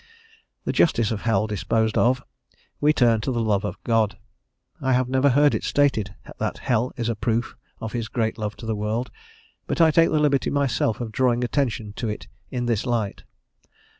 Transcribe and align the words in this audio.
The 0.65 0.71
justice 0.71 1.11
of 1.11 1.21
hell 1.21 1.45
disposed 1.45 1.95
of, 1.95 2.23
we 2.79 2.91
turn 2.91 3.21
to 3.21 3.31
the 3.31 3.39
love 3.39 3.63
of 3.63 3.77
God. 3.83 4.17
I 4.81 4.93
have 4.93 5.07
never 5.07 5.29
heard 5.29 5.53
it 5.53 5.63
stated 5.63 6.15
that 6.39 6.57
hell 6.57 6.91
is 6.97 7.07
a 7.07 7.15
proof 7.15 7.55
of 7.79 7.91
his 7.91 8.07
great 8.07 8.39
love 8.39 8.55
to 8.57 8.65
the 8.65 8.75
world, 8.75 9.11
but 9.67 9.79
I 9.79 9.91
take 9.91 10.09
the 10.09 10.19
liberty 10.19 10.49
myself 10.49 11.01
of 11.01 11.11
drawing 11.11 11.43
attention 11.43 11.93
to 11.97 12.09
it 12.09 12.27
in 12.49 12.65
this 12.65 12.83
light. 12.87 13.21